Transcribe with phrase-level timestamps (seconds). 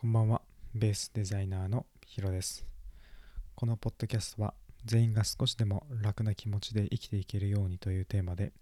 [0.00, 0.42] こんばんは。
[0.76, 2.64] ベースデザイナーのヒロです。
[3.56, 4.54] このポッドキャストは
[4.84, 8.52] 全員が少しでも楽な気持ちで生きていけるようにというテーマで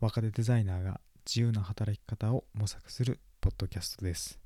[0.00, 4.40] 若手デザイナーが自由な働き方を模索するポッドキャストです。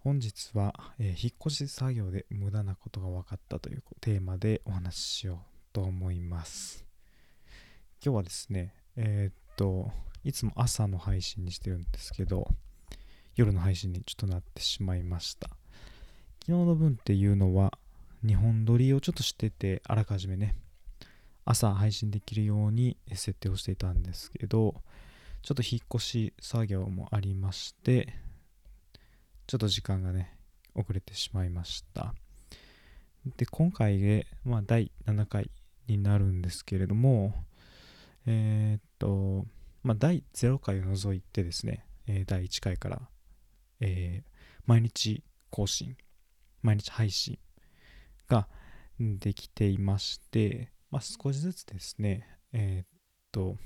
[0.00, 5.38] 本日は、えー引っ越し作業で無駄なことが分かったというテーマでお話ししよう
[5.72, 6.84] と思います。
[8.04, 9.92] 今日はですね、えーっと、
[10.24, 12.48] いつも朝の配信にしてるんですけど、
[13.36, 15.48] 夜の配信にちょっとなってしまいました。
[16.46, 17.78] 昨日の分っていうのは、
[18.24, 20.54] 2本撮りをちょっとしてて、あらかじめね、
[21.44, 24.82] 朝配信できるように設定をしていたんですけど、
[25.42, 28.14] ちょっと引っ越し作業もありまして、
[29.46, 30.36] ちょっと時間がね、
[30.74, 32.14] 遅れてしまいました。
[33.36, 35.50] で、今回で、まあ、第7回
[35.86, 37.34] になるんですけれども、
[38.26, 39.46] えーっと、
[39.82, 43.02] まあ、第0回を除いてですね、え第1回から、
[43.86, 44.34] えー
[44.66, 45.96] 毎日更新、
[46.62, 47.38] 毎日配信
[48.28, 48.48] が
[48.98, 52.86] できていまして、まあ、少しずつですね、えーっ
[53.30, 53.56] と、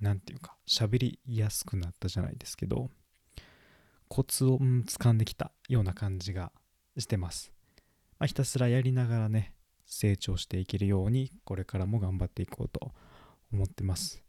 [0.00, 2.88] なんていうか、喋りやすくなったじゃないですけど、
[4.08, 6.52] コツを、うん掴んできたような感じが
[6.96, 7.52] してます。
[8.18, 12.92] まあ、ひたすらやりながらね、成長していけるように、これからも頑張っていこうと
[13.52, 14.22] 思ってます。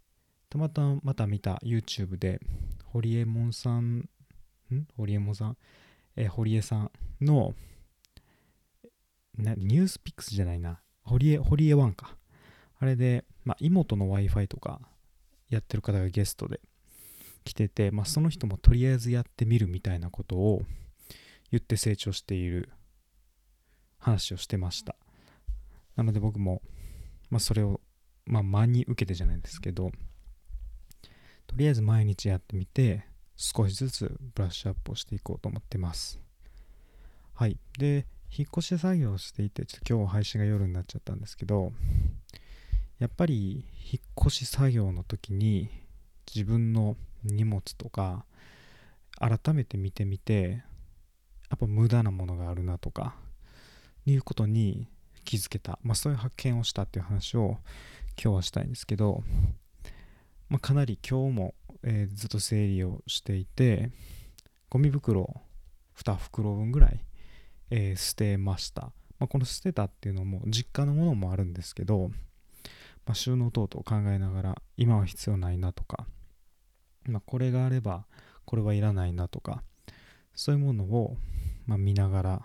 [0.50, 2.42] たまたまた見た YouTube で、
[2.84, 4.10] 堀江門さん、
[4.76, 4.88] ん？
[4.98, 5.58] 堀江門さん？
[6.16, 6.92] えー堀江さん
[7.22, 7.54] の、
[9.38, 10.82] なニュースピックスじゃないな。
[11.04, 12.18] 堀江、堀江ワンか。
[12.80, 14.82] あれで、まあ、妹の Wi-Fi とか
[15.50, 16.60] やってる方がゲストで
[17.44, 20.64] 来てて、まあ、その人もとりあえずやってみるみたいなことを
[21.52, 22.70] 言って成長している
[24.00, 24.96] 話をしてました。
[25.96, 26.62] なので僕も、
[27.30, 27.82] まあ、それを、
[28.26, 29.92] まあ、真に受けてじゃないですけど、
[31.48, 33.06] とりあえず毎日やってみて、
[33.42, 36.20] 少しずつブラッシュアップをしていこうと思ってます。
[37.34, 37.58] はい。
[37.80, 41.72] で、引っ越し作業をしていて、ちょっと今日配信が夜になっちゃったんですけど、
[43.00, 45.72] やっぱり引っ越し作業の時に
[46.32, 48.26] 自分の荷物とか
[49.18, 50.64] 改めて見てみて、
[51.50, 53.16] やっぱ無駄なものがあるなとか、
[54.06, 54.88] いうことに
[55.26, 55.80] 気づけた。
[55.82, 57.58] まあそういう発見をしたっていう話を
[58.22, 59.24] 今日はしたいんですけど、
[60.52, 63.90] まあ、かなり今日も、えーずっと整理をしていて
[64.70, 65.34] ゴミ袋
[65.98, 67.00] 2袋分ぐらい、
[67.70, 72.10] えー捨てました、まあ、この捨てたっていうのも実家のものもあるんですけど、
[73.06, 76.06] まあ、収納等々考えながら今は必要ないなとか、
[77.06, 78.06] まあ、これがあれば
[78.44, 79.64] これはいらないなとか
[80.36, 81.16] そういうものを、
[81.66, 82.42] ま、見ながら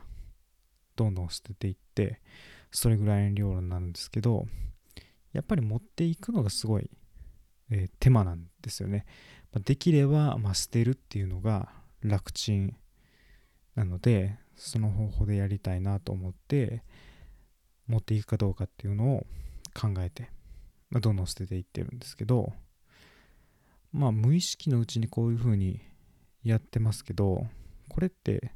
[0.95, 2.21] どんどん捨てていって
[2.71, 4.47] それぐらいの量になるんですけど
[5.33, 6.89] やっぱり持っていくのがすごい
[7.71, 9.05] えー手間なんですよね。
[9.53, 11.71] まあできれば、まあ、捨てるっていうのが
[12.03, 12.77] 楽ちん
[13.75, 16.83] なので、その方法でやりたいなと思って、
[17.87, 19.27] 持っていくかどうかっていうのを
[19.75, 20.31] 考えて、
[20.91, 22.53] まあ、どんどん捨てていってるんですけど、
[23.93, 25.81] まあ無意識のうちにこういうふうに
[26.43, 27.47] やってますけど、
[27.89, 28.53] これって、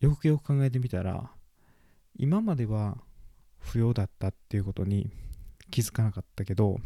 [0.00, 1.30] よくよく考えてみたら、
[2.16, 2.98] 今までは
[3.58, 5.10] 不要だったっていうことに
[5.70, 6.78] 気づかなかったけど、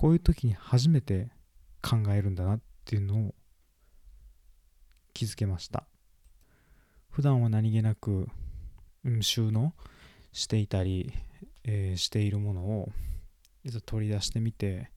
[0.00, 1.28] こういう時に初めて
[1.82, 3.34] 考えるんだなっていうのを
[5.12, 5.84] 気づけました。
[7.10, 8.26] 普段は何気なく、
[9.20, 9.74] 収納
[10.32, 11.12] していたり、
[11.64, 12.92] えーしているものを
[13.84, 14.90] 取り出してみて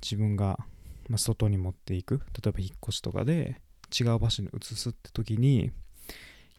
[0.00, 0.60] 自分が、
[1.10, 3.60] ま、外に持っていく例えば引っ越しとかで
[3.92, 5.72] 違う場所に移すって時に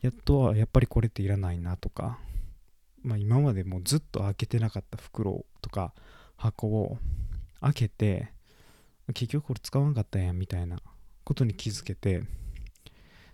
[0.02, 2.20] やっとはやっぱりこれっていらないなとか、
[3.02, 5.96] まあ、今までもうずっと開けてなかった袋とか
[6.36, 7.00] 箱を
[7.62, 8.32] 開けて
[9.14, 10.78] 結局これ使わんかったやんみたいな
[11.24, 12.24] ことに気づけて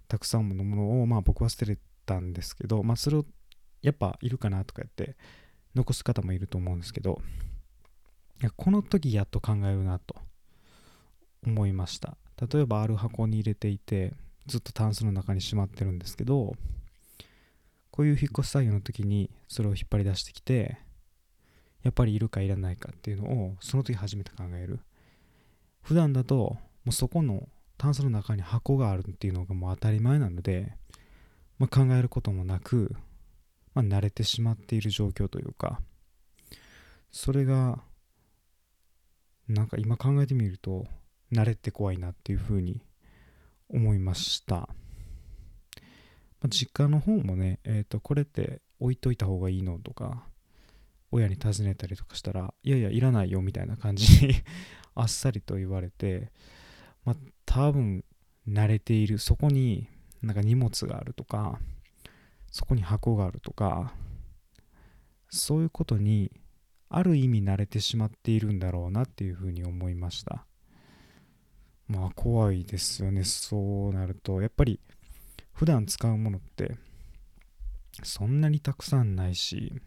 [0.08, 3.26] たくさんのものをまあ僕は捨てれたんですけどまあそれを
[3.82, 5.16] やっぱいるかなとか言って
[5.76, 7.22] 残す方もいると思うんですけど
[8.56, 10.16] この時やっと考えるなと
[11.46, 12.18] 思いました。
[12.52, 14.14] 例えばある箱に入れていて
[14.48, 16.54] ずっとタンスの中にしまってるんですけど
[17.92, 20.80] こういう引っ越し作業の時にそれを引っ張り出してきて
[21.84, 24.80] やっぱりいるかいらないかっていうのをその時初めて考える。
[25.82, 27.48] 普段だともうそこの
[27.78, 30.74] タンスの中に箱があるっていうのがもう当たり前なので、
[31.60, 32.96] まあ、考えることもなく、
[33.74, 35.82] まあ、慣れてしまっている状況というか
[37.12, 37.80] それが
[39.48, 40.86] なんか今考えてみると
[41.32, 42.82] 慣れて怖いなっていうふうに
[43.70, 44.68] 思いました、ま
[46.46, 50.24] あ、実家の方もね、えー、とこれって置いといた方がいいのとか
[51.14, 54.34] 親に尋ねたりとかしたらいやいやいらないよみたいな感じに
[54.96, 56.32] あっさりと言われて
[57.06, 57.16] まあ
[57.46, 58.04] 多分
[58.48, 59.88] 慣れているそこに
[60.24, 61.60] なんか荷物があるとか
[62.52, 63.94] そこに箱があるとか
[65.30, 66.32] そういうことに
[66.90, 70.46] ある意味慣れてしまっているんだろうなっていうふうに思いました。
[71.88, 74.42] まあ怖いですよねそうなると。
[74.42, 74.80] やっぱり
[75.54, 76.76] 普段使うものって
[78.04, 79.82] そんなにたくさんないし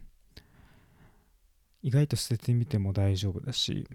[1.87, 3.87] 意外と捨ててみても大丈夫だし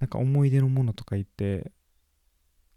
[0.00, 1.70] なんか思い出のものとか言って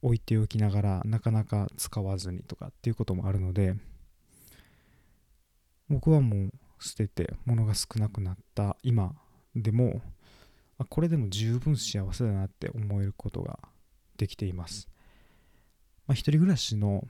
[0.02, 3.74] 置いておきながらなかなか使わずにとかっていうこともあるので
[5.88, 9.14] 僕はもう捨てて物が少なくなった今
[9.56, 10.02] でも
[10.78, 13.60] あこれでも十分幸せだなって思えることが
[14.18, 14.90] できています、
[16.06, 17.08] まあ、一人暮らしの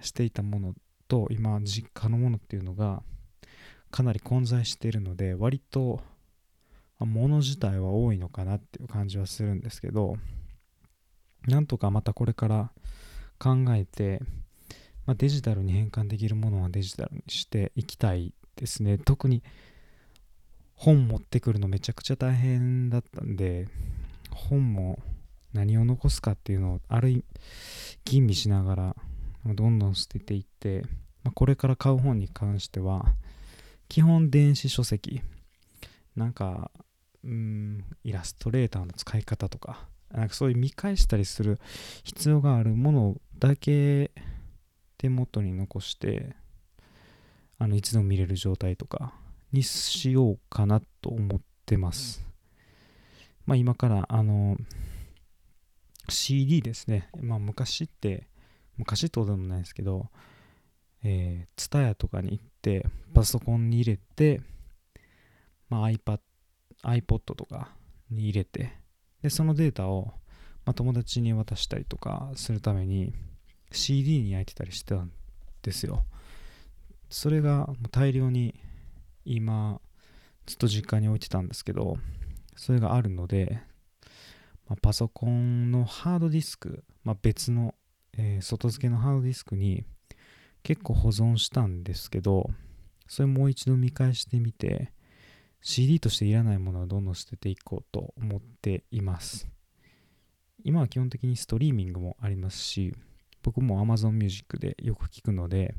[0.00, 0.74] していたもの
[1.06, 3.04] と今実家のものっていうのが
[3.92, 6.00] かなり混在しているので割と
[7.04, 10.16] 物自体は多いのかなっていう感じはするんですけど
[11.46, 12.70] なんとかまたこれから
[13.38, 14.20] 考えて、
[15.04, 18.96] まあ、デジタルに変換できるものはデジタルにしていきたいですね。
[18.96, 19.42] 特に
[20.74, 23.66] 本持ってくるのめちゃくちゃ大変だったんで
[24.30, 24.98] 本も
[25.52, 27.24] 何を残すかっていうのをある意味
[28.04, 28.96] 吟味しながら
[29.46, 30.82] どんどん捨てていって、
[31.22, 33.06] まあ、これから買う本に関しては
[33.88, 35.22] 基本電子書籍。
[36.16, 36.70] なんか
[37.26, 41.58] うんイラストレーターの使い方とかなんかそういう見返したりする
[42.04, 44.12] 必要があるものだけ
[44.96, 46.36] 手元に残して
[47.58, 49.12] あのいつでも見れる状態とか
[49.52, 52.24] にしようかなと思ってます。
[53.46, 54.56] まあ今からあの
[56.08, 57.08] CD ですね。
[57.20, 58.28] まあ昔って
[58.76, 60.10] 昔ってことでもないですけど、
[61.02, 64.40] え、TSUTAYA とかに行ってパソコンに入れて、
[65.68, 66.20] まあ、iPad、
[66.84, 67.70] iPod とか
[68.10, 68.72] に入れて
[69.22, 70.12] でそのデータを、
[70.64, 73.12] まあ、友達に渡したりとかするために
[73.72, 75.10] CD に焼いてたりしてたん
[75.62, 76.04] ですよ。
[77.10, 78.54] それが大量に
[79.24, 79.80] 今
[80.46, 81.98] ずっと実家に置いてたんですけど
[82.56, 83.60] それがあるので、
[84.68, 87.74] まあ、パソコンのハードディスク、まあ、別の、
[88.16, 89.84] えー、外付けのハードディスクに
[90.62, 92.50] 結構保存したんですけど
[93.06, 94.92] それもう一度見返してみて
[95.68, 99.48] CD としていらないものはどんどん捨てていこうと思っています。
[100.62, 102.94] 今は基本的にストリーミングもありますし、
[103.42, 105.74] 僕も Amazon Music でよく聞くので、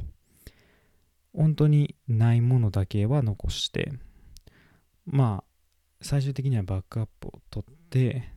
[1.34, 3.94] 本当にないものだけは残して、
[5.06, 5.44] まあ、
[6.01, 8.33] 最終的にはバックアップを取って、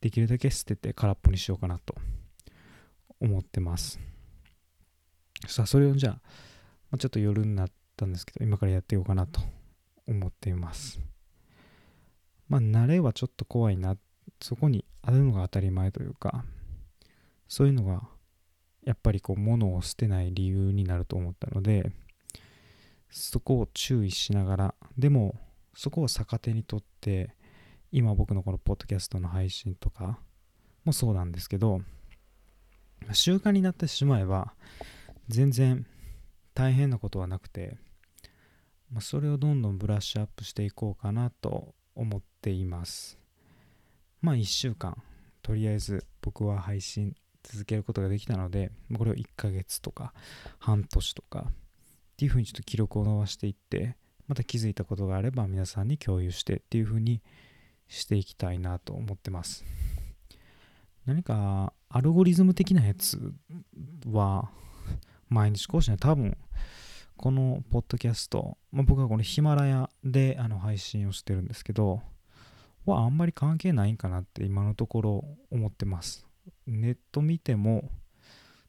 [0.00, 1.96] できるだけ捨てて空っぽにしようかなと
[3.18, 3.98] 思ってます。
[5.48, 6.20] さあ、それをじゃ
[6.92, 9.40] あ、ちょっと夜になったんですけど、今からやっていこうかなと
[10.12, 11.00] 思っています。
[12.48, 13.96] まあ、慣れはちょっと怖いな。
[14.40, 16.44] そこにあるのが当たり前というか、
[17.48, 18.02] そういうのが、
[18.84, 21.92] やっぱりこう、物を捨てない理由になると思ったので、
[23.10, 25.34] そこを注意しながら、でも、
[25.74, 27.34] そこを逆手にとって、
[27.92, 30.20] 今僕のこのポッドキャストの配信とか
[30.84, 31.82] もそうなんですけど、
[33.12, 34.54] 習慣になってしまえば、
[35.28, 35.86] 全然
[36.54, 37.78] 大変なことはなくて、
[38.90, 43.18] まあ、それをどんどんブラッシュアップしていこうかなと思っています。
[44.20, 44.96] まあ1週間、
[45.42, 50.12] とりあえず僕は配信続けることができたので、これを1ヶ月とか
[50.58, 51.52] 半年とかっ
[52.16, 57.22] ていうふうにちょっと記録を伸ばしていって、また気づいたことがあれば皆さんに共有してっていうふうに
[57.88, 59.64] していきたいなと思ってます。
[61.06, 63.32] 何かアルゴリズム的なやつ
[64.06, 64.50] は
[65.28, 66.36] 毎日更新は多分
[67.22, 72.00] このポッドキャスト、まあ、僕はこのヒマラヤであの配信をしてるんですけど、
[72.86, 76.26] はあんまり関係ないんかなって今のところ思ってます。
[76.66, 77.90] ネット見ても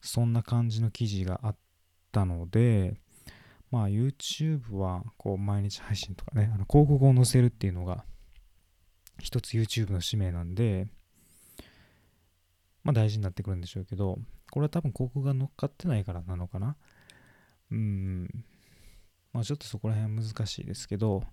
[0.01, 1.55] そんな感じの記事があっ
[2.11, 2.95] たので、
[3.71, 8.03] まあ YouTube はこう毎日配信とかね、あの広告を載せるっていうのが
[9.17, 10.87] 一つ YouTube の使命なんで、
[12.83, 14.19] まあ大事になってくるんでしょうけど、
[14.51, 16.75] これは多分広告が乗っかってないからなのかな。
[17.71, 18.45] うん、
[19.33, 21.23] まあちょっとそこら辺は難しいですけど、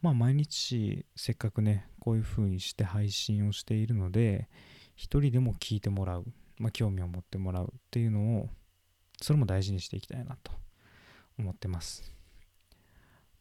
[0.00, 4.48] まあ毎日せっかくね、こういう風にして配信をしているので、
[4.96, 6.24] 一人でも聞いてもらう、
[6.58, 8.48] まあ興味を持ってもらうっていうのを、
[9.20, 10.52] それも大事にしていきたいなと
[11.38, 12.12] 思ってます。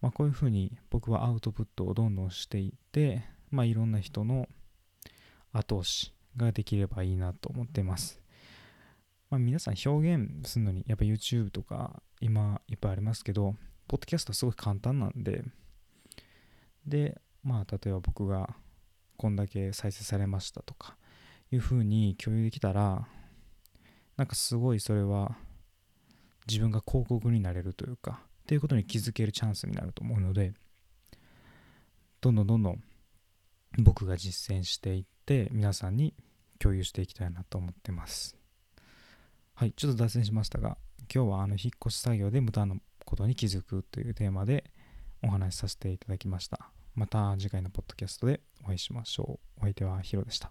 [0.01, 4.47] まあこういう風に僕はアウトプットをどんどんしていって、まあいろんな人の
[5.53, 8.20] 後押しができればいいなと思ってます。
[9.31, 13.55] まあ、皆さん表現するのにやっぱ YouTube とか今いっぱいありますけど、
[13.87, 15.43] ポッドキャストはすごい簡単なんで、
[16.85, 18.55] で、まあ、例えば僕が
[19.15, 20.97] こんだけ再生されましたとか
[21.49, 23.07] いうふうに共有できたら、
[24.17, 25.37] なんかすごいそれは
[26.47, 30.53] 自分が広告になれるというかっていうことに気づけるチャンスになると思うので
[32.19, 32.83] どんどんどんどん
[33.79, 36.13] 僕が実践していって皆さんに
[36.59, 38.40] 共有していきたいなと思ってます。
[39.61, 40.75] はいちょっと脱線しましたが
[41.13, 42.73] 今日はあの引っ越し作業で無駄な
[43.05, 44.63] ことに気づくというテーマで
[45.23, 46.71] お話しさせていただきました。
[46.95, 49.59] また次回のポッドキャストでお会いしましょう。
[49.59, 50.49] お相手はヒロでした。